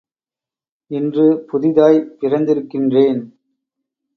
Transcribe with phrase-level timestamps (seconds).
[0.91, 3.21] இன்று புதிதாய் பிறந்திருக்கின்றேன்.